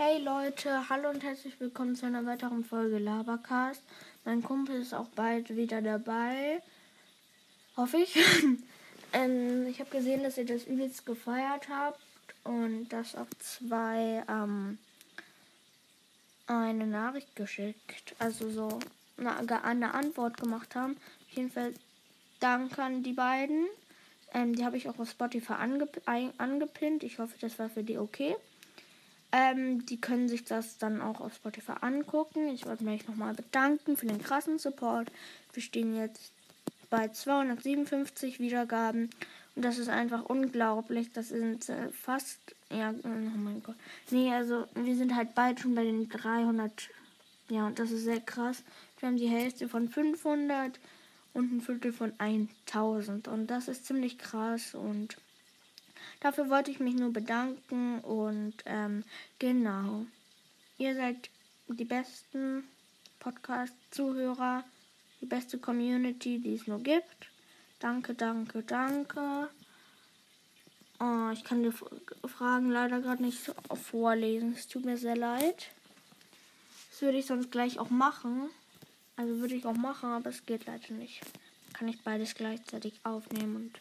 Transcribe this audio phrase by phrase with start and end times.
[0.00, 3.82] Hey Leute, hallo und herzlich willkommen zu einer weiteren Folge Labercast.
[4.24, 6.62] Mein Kumpel ist auch bald wieder dabei.
[7.76, 8.16] Hoffe ich.
[9.12, 11.98] ähm, ich habe gesehen, dass ihr das übelst gefeiert habt
[12.44, 14.78] und dass auch zwei ähm,
[16.46, 18.78] eine Nachricht geschickt, also so
[19.16, 20.92] eine, eine Antwort gemacht haben.
[21.28, 21.74] Auf jeden Fall
[22.38, 23.66] danke an die beiden.
[24.32, 27.02] Ähm, die habe ich auch auf Spotify angep angepinnt.
[27.02, 28.36] Ich hoffe, das war für die okay.
[29.30, 32.48] Ähm, die können sich das dann auch auf Spotify angucken.
[32.48, 35.10] Ich wollte mich nochmal bedanken für den krassen Support.
[35.52, 36.32] Wir stehen jetzt
[36.88, 39.10] bei 257 Wiedergaben.
[39.54, 41.12] Und das ist einfach unglaublich.
[41.12, 42.38] Das sind äh, fast,
[42.70, 43.76] ja, oh mein Gott.
[44.10, 46.88] Nee, also wir sind halt bald schon bei den 300.
[47.50, 48.62] Ja, und das ist sehr krass.
[48.98, 50.78] Wir haben die Hälfte von 500
[51.34, 53.28] und ein Viertel von 1000.
[53.28, 55.16] Und das ist ziemlich krass und
[56.20, 59.04] Dafür wollte ich mich nur bedanken und ähm,
[59.38, 60.06] genau.
[60.76, 61.30] Ihr seid
[61.68, 62.64] die besten
[63.20, 64.64] Podcast-Zuhörer,
[65.20, 67.28] die beste Community, die es nur gibt.
[67.78, 69.48] Danke, danke, danke.
[71.00, 71.72] Oh, ich kann die
[72.26, 74.54] Fragen leider gerade nicht vorlesen.
[74.54, 75.70] Es tut mir sehr leid.
[76.90, 78.50] Das würde ich sonst gleich auch machen.
[79.14, 81.20] Also würde ich auch machen, aber es geht leider nicht.
[81.72, 83.80] Kann ich beides gleichzeitig aufnehmen und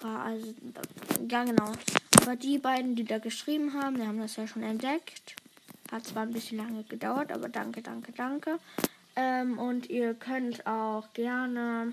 [0.00, 0.22] Frage.
[0.22, 0.54] Also,
[1.28, 1.72] ja, genau.
[2.22, 5.36] Aber die beiden, die da geschrieben haben, die haben das ja schon entdeckt.
[5.90, 8.58] Hat zwar ein bisschen lange gedauert, aber danke, danke, danke.
[9.16, 11.92] Ähm, und ihr könnt auch gerne,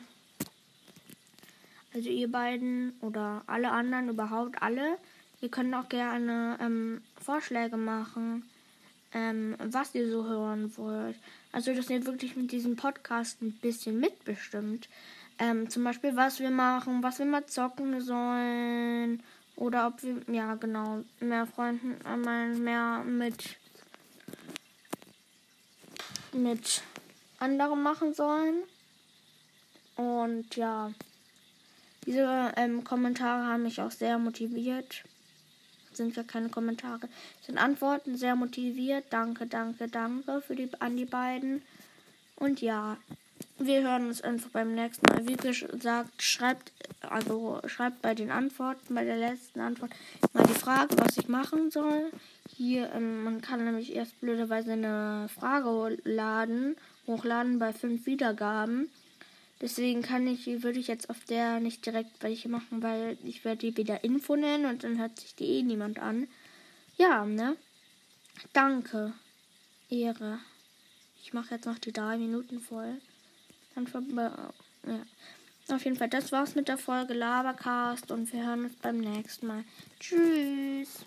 [1.93, 4.97] also ihr beiden oder alle anderen, überhaupt alle,
[5.41, 8.43] ihr könnt auch gerne ähm, Vorschläge machen,
[9.13, 11.15] ähm, was ihr so hören wollt.
[11.51, 14.89] Also, dass ihr wirklich mit diesem Podcast ein bisschen mitbestimmt.
[15.37, 19.21] Ähm, zum Beispiel, was wir machen, was wir mal zocken sollen.
[19.55, 23.57] Oder ob wir, ja genau, mehr Freunden, äh, mehr mit,
[26.33, 26.81] mit
[27.39, 28.63] anderen machen sollen.
[29.95, 30.91] Und ja,
[32.05, 35.03] diese ähm, Kommentare haben mich auch sehr motiviert.
[35.93, 37.07] Sind ja keine Kommentare,
[37.41, 39.05] sind Antworten sehr motiviert.
[39.11, 41.61] Danke, danke, danke für die, an die beiden.
[42.35, 42.97] Und ja,
[43.57, 45.27] wir hören uns einfach beim nächsten Mal.
[45.27, 46.71] Wie gesagt, schreibt,
[47.01, 49.91] also schreibt bei den Antworten, bei der letzten Antwort
[50.33, 52.11] mal die Frage, was ich machen soll.
[52.55, 56.75] Hier, ähm, man kann nämlich erst blöderweise eine Frage laden,
[57.07, 58.89] hochladen bei fünf Wiedergaben.
[59.61, 63.71] Deswegen kann ich, würde ich jetzt auf der nicht direkt welche machen, weil ich werde
[63.71, 66.27] die wieder Info nennen und dann hört sich die eh niemand an.
[66.97, 67.55] Ja, ne?
[68.51, 69.13] Danke.
[69.89, 70.39] Ehre.
[71.23, 72.99] Ich mache jetzt noch die drei Minuten voll.
[73.75, 73.87] Dann
[74.87, 75.75] ja.
[75.75, 79.47] Auf jeden Fall, das war's mit der Folge Labercast und wir hören uns beim nächsten
[79.47, 79.63] Mal.
[79.99, 81.05] Tschüss.